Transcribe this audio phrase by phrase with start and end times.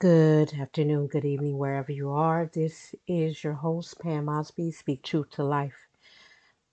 [0.00, 2.46] Good afternoon, good evening, wherever you are.
[2.54, 5.88] This is your host, Pam Osby, Speak Truth to Life.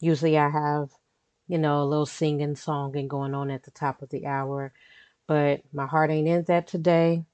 [0.00, 0.90] Usually I have,
[1.48, 4.72] you know, a little singing, songing going on at the top of the hour,
[5.28, 7.24] but my heart ain't in that today.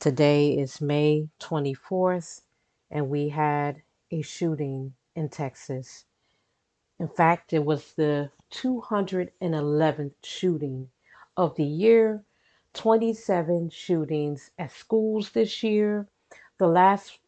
[0.00, 2.42] Today is May 24th,
[2.90, 6.04] and we had a shooting in Texas.
[7.00, 10.90] In fact, it was the 211th shooting
[11.38, 12.25] of the year,
[12.76, 16.06] 27 shootings at schools this year.
[16.58, 17.18] The last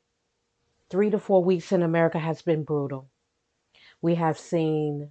[0.90, 3.08] three to four weeks in America has been brutal.
[4.02, 5.10] We have seen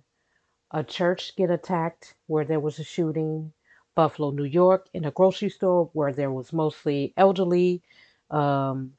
[0.71, 3.51] a church get attacked where there was a shooting,
[3.95, 7.81] Buffalo, New York, in a grocery store where there was mostly elderly
[8.29, 8.93] um,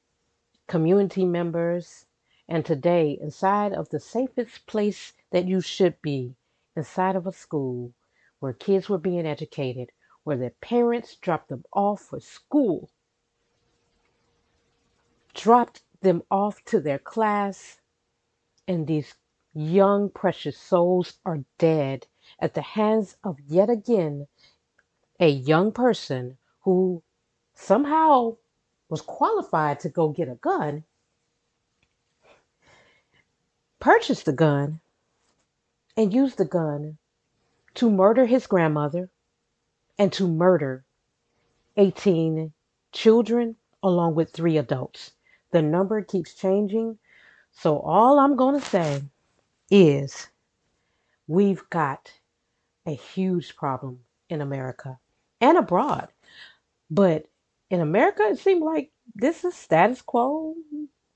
[0.67, 2.07] community members,
[2.49, 6.35] and today inside of the safest place that you should be,
[6.77, 7.93] inside of a school
[8.41, 9.93] where kids were being educated,
[10.29, 12.91] where their parents dropped them off for school,
[15.33, 17.81] dropped them off to their class,
[18.67, 19.15] and these
[19.55, 22.07] young, precious souls are dead
[22.39, 24.27] at the hands of yet again
[25.19, 27.03] a young person who
[27.55, 28.37] somehow
[28.91, 30.85] was qualified to go get a gun,
[33.81, 34.79] purchased the gun,
[35.97, 36.99] and used the gun
[37.73, 39.09] to murder his grandmother
[39.99, 40.85] and to murder
[41.77, 42.53] 18
[42.93, 45.13] children along with three adults.
[45.51, 46.99] The number keeps changing.
[47.53, 49.03] So, all I'm going to say
[49.71, 50.29] is
[51.27, 52.13] we've got
[52.87, 54.99] a huge problem in America
[55.41, 56.09] and abroad.
[56.91, 57.27] But
[57.71, 60.55] in America, it seems like this is status quo,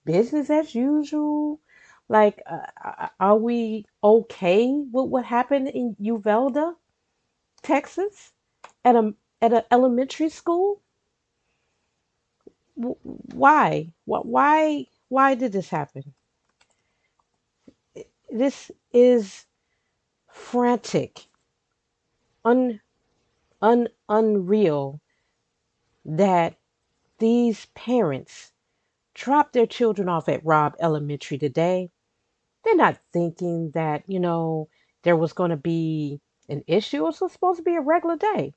[0.05, 1.61] business as usual.
[2.09, 6.75] Like, uh, uh, are we okay with what happened in Uvalde,
[7.63, 8.33] Texas,
[8.85, 10.83] at a at an elementary school?
[12.75, 13.93] Why?
[14.07, 14.87] Wh- Why?
[15.09, 16.15] Why did this happen?
[18.31, 19.47] This is
[20.31, 21.27] frantic,
[22.45, 22.81] un,
[23.63, 25.01] un, unreal
[26.05, 26.57] that
[27.19, 28.53] these parents
[29.15, 31.91] drop their children off at Robb Elementary today.
[32.65, 34.69] They're not thinking that, you know,
[35.03, 36.99] there was going to be an issue.
[37.07, 38.55] It was supposed to be a regular day.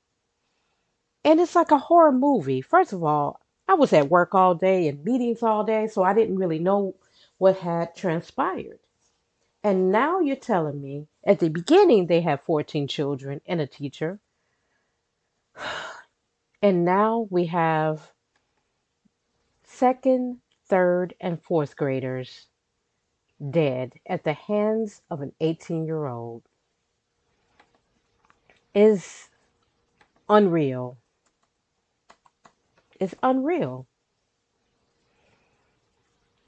[1.26, 2.60] And it's like a horror movie.
[2.60, 6.14] First of all, I was at work all day and meetings all day, so I
[6.14, 6.94] didn't really know
[7.38, 8.78] what had transpired.
[9.64, 14.20] And now you're telling me at the beginning they had 14 children and a teacher.
[16.62, 18.12] And now we have
[19.62, 20.38] second,
[20.68, 22.46] third, and fourth graders
[23.50, 26.42] dead at the hands of an 18 year old
[28.74, 29.28] is
[30.28, 30.96] unreal.
[33.00, 33.86] It's unreal.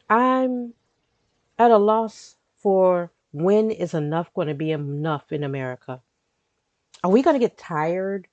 [0.09, 0.75] I'm
[1.59, 6.01] at a loss for when is enough going to be enough in America.
[7.05, 8.27] Are we going to get tired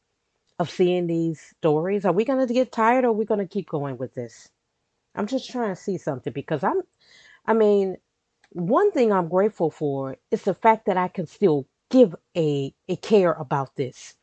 [0.58, 2.06] of seeing these stories?
[2.06, 4.50] Are we going to get tired or are we going to keep going with this?
[5.16, 6.81] I'm just trying to see something because I'm,
[7.46, 7.98] I mean,
[8.52, 12.96] one thing I'm grateful for is the fact that I can still give a, a
[12.98, 14.16] care about this.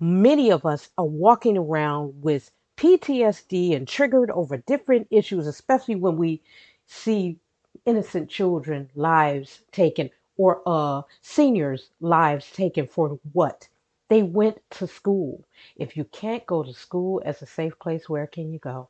[0.00, 6.16] Many of us are walking around with PTSD and triggered over different issues, especially when
[6.16, 6.42] we
[6.86, 7.38] see
[7.84, 13.68] innocent children lives taken or uh seniors lives taken for what?
[14.08, 15.44] They went to school.
[15.76, 18.88] If you can't go to school as a safe place where can you go?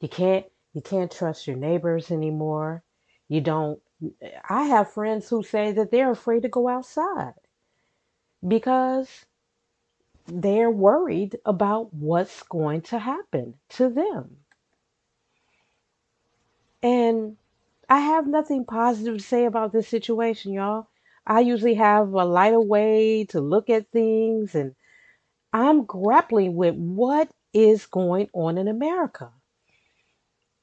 [0.00, 2.82] You can't you can't trust your neighbors anymore.
[3.28, 3.80] You don't
[4.48, 7.34] i have friends who say that they're afraid to go outside
[8.46, 9.24] because
[10.32, 14.36] they're worried about what's going to happen to them
[16.82, 17.36] and
[17.90, 20.88] I have nothing positive to say about this situation, y'all.
[21.26, 24.74] I usually have a lighter way to look at things, and
[25.52, 29.30] I'm grappling with what is going on in America.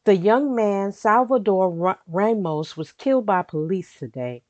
[0.05, 4.43] The young man, Salvador Ramos, was killed by police today.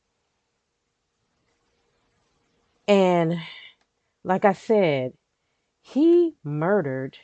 [2.87, 3.39] And
[4.27, 5.13] like I said,
[5.81, 7.17] he murdered.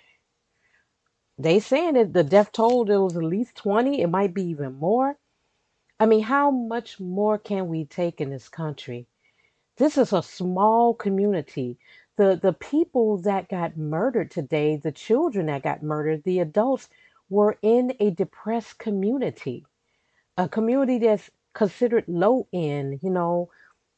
[1.37, 4.75] They saying that the death toll it was at least 20, it might be even
[4.75, 5.17] more.
[5.99, 9.07] I mean, how much more can we take in this country?
[9.77, 11.77] This is a small community.
[12.17, 16.89] The the people that got murdered today, the children that got murdered, the adults
[17.29, 19.65] were in a depressed community.
[20.37, 23.49] A community that's considered low end, you know,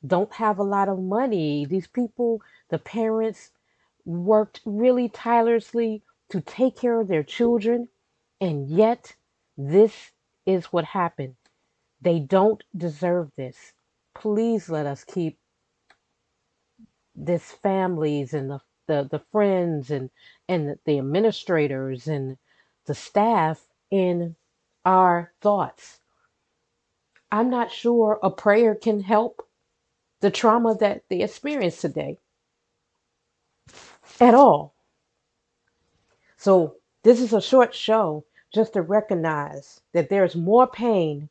[0.07, 1.65] don't have a lot of money.
[1.65, 3.51] These people, the parents
[4.05, 7.87] worked really tirelessly to take care of their children,
[8.41, 9.15] and yet
[9.57, 10.11] this
[10.45, 11.35] is what happened.
[12.01, 13.73] They don't deserve this.
[14.13, 15.39] Please let us keep
[17.15, 20.09] this families and the, the, the friends and,
[20.47, 22.37] and the administrators and
[22.85, 24.35] the staff in
[24.85, 25.99] our thoughts.
[27.31, 29.44] I'm not sure a prayer can help
[30.25, 32.17] the trauma that they experience today
[34.19, 34.73] at all.
[36.35, 41.29] So, this is a short show just to recognize that there's more pain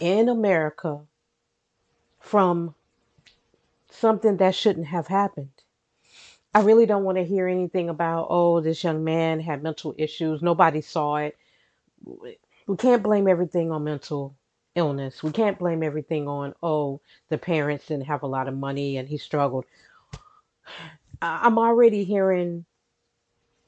[0.00, 1.02] in America
[2.18, 2.74] from
[3.92, 5.62] something that shouldn't have happened.
[6.52, 10.42] I really don't want to hear anything about, oh, this young man had mental issues.
[10.42, 11.38] Nobody saw it.
[12.04, 14.34] We can't blame everything on mental
[14.74, 15.22] illness.
[15.22, 19.08] We can't blame everything on, oh, the parents didn't have a lot of money and
[19.08, 19.64] he struggled.
[21.22, 22.64] I'm already hearing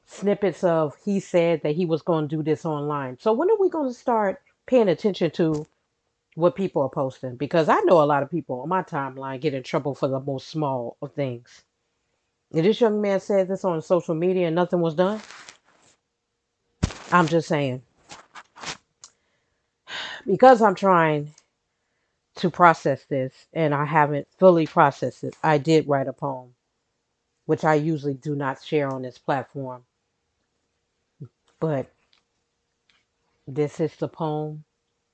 [0.06, 3.18] snippets of he said that he was going to do this online.
[3.20, 5.66] So when are we going to start paying attention to
[6.34, 7.36] what people are posting?
[7.36, 10.20] Because I know a lot of people on my timeline get in trouble for the
[10.20, 11.64] most small of things.
[12.52, 15.20] If this young man said this on social media and nothing was done,
[17.10, 17.82] I'm just saying.
[20.26, 21.34] Because I'm trying
[22.36, 26.54] to process this and I haven't fully processed it, I did write a poem,
[27.46, 29.84] which I usually do not share on this platform.
[31.60, 31.92] But
[33.46, 34.64] this is the poem.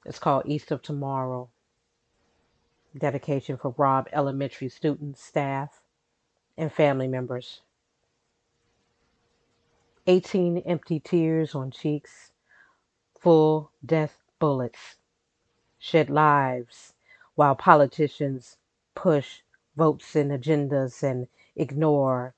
[0.07, 1.51] It's called East of Tomorrow.
[2.97, 5.81] Dedication for Robb Elementary students, staff,
[6.57, 7.61] and family members.
[10.07, 12.33] 18 empty tears on cheeks,
[13.21, 14.97] full death bullets,
[15.85, 16.95] shed lives
[17.35, 18.57] while politicians
[18.95, 19.41] push
[19.75, 21.27] votes and agendas and
[21.57, 22.33] ignore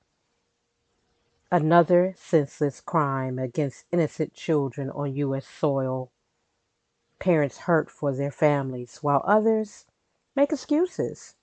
[1.51, 5.45] another senseless crime against innocent children on U.S.
[5.45, 6.09] soil.
[7.19, 9.85] Parents hurt for their families while others
[10.35, 11.35] make excuses.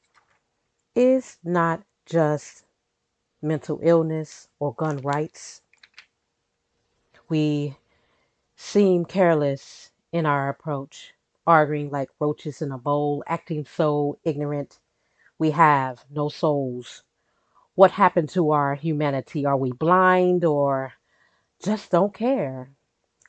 [0.97, 2.65] Is not just
[3.41, 5.63] mental illness or gun rights.
[7.29, 7.77] We
[8.57, 11.15] seem careless in our approach,
[11.47, 14.79] arguing like roaches in a bowl, acting so ignorant.
[15.39, 17.03] We have no souls.
[17.75, 19.47] What happened to our humanity?
[19.47, 20.93] Are we blind or
[21.63, 22.71] just don't care?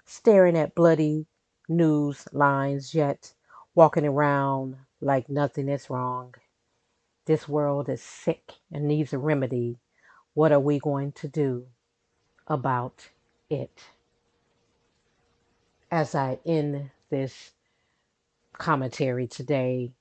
[0.06, 1.26] Staring at bloody
[1.70, 3.34] news lines, yet
[3.74, 6.36] walking around like nothing is wrong.
[7.26, 9.80] This world is sick and needs a remedy.
[10.34, 11.68] What are we going to do
[12.48, 13.10] about
[13.50, 13.82] it?
[15.90, 17.52] As I end this
[18.58, 19.94] commentary today,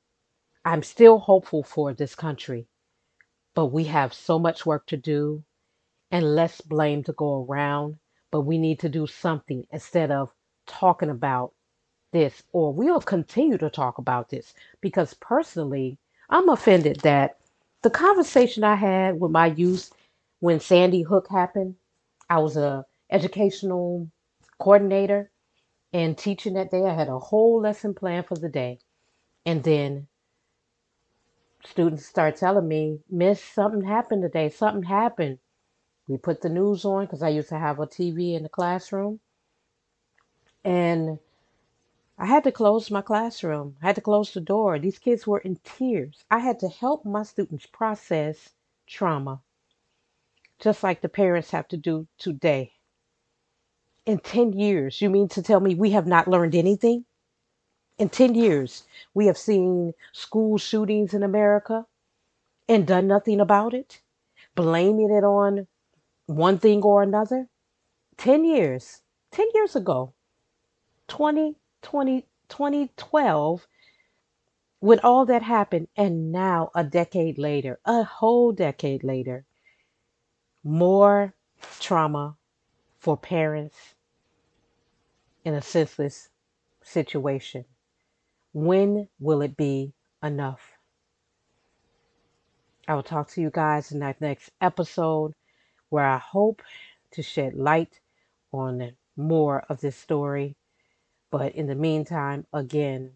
[0.64, 2.68] I'm still hopeful for this country,
[3.54, 5.44] but we have so much work to do
[6.12, 7.98] and less blame to go around.
[8.32, 10.30] But we need to do something instead of
[10.66, 11.54] talking about
[12.12, 15.98] this, or we'll continue to talk about this because personally,
[16.30, 17.38] I'm offended that
[17.82, 19.92] the conversation I had with my youth
[20.40, 21.76] when Sandy Hook happened,
[22.30, 24.10] I was a educational
[24.60, 25.31] coordinator
[25.92, 26.84] and teaching that day.
[26.84, 28.78] I had a whole lesson plan for the day.
[29.44, 30.08] And then
[31.64, 34.48] students start telling me, Miss, something happened today.
[34.48, 35.38] Something happened.
[36.08, 39.20] We put the news on because I used to have a TV in the classroom.
[40.64, 41.18] And
[42.18, 43.76] I had to close my classroom.
[43.82, 44.78] I had to close the door.
[44.78, 46.24] These kids were in tears.
[46.30, 48.50] I had to help my students process
[48.86, 49.42] trauma,
[50.60, 52.72] just like the parents have to do today.
[54.04, 57.04] In 10 years, you mean to tell me we have not learned anything?
[57.98, 61.86] In 10 years, we have seen school shootings in America
[62.68, 64.00] and done nothing about it,
[64.54, 65.68] blaming it on
[66.26, 67.48] one thing or another.
[68.16, 70.14] 10 years, 10 years ago,
[71.08, 73.66] 20 20, 2012
[74.78, 79.44] when all that happened and now a decade later a whole decade later
[80.62, 81.34] more
[81.80, 82.36] trauma
[83.02, 83.94] for parents
[85.44, 86.28] in a senseless
[86.84, 87.64] situation?
[88.52, 89.92] When will it be
[90.22, 90.60] enough?
[92.86, 95.34] I will talk to you guys in that next episode
[95.88, 96.62] where I hope
[97.10, 97.98] to shed light
[98.52, 100.54] on more of this story.
[101.32, 103.14] But in the meantime, again,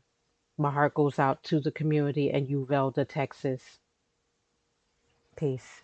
[0.58, 3.78] my heart goes out to the community in Uvalde, Texas.
[5.36, 5.82] Peace.